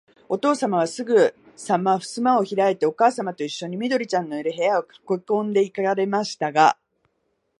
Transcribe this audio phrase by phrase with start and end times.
[0.29, 6.75] おとうさまは、すぐさまふすまをひらいて、おかあさまといっしょに、緑ちゃんのいる、部屋へかけこんで行かれましたが、